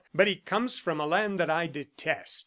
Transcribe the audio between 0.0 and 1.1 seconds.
"But he comes from a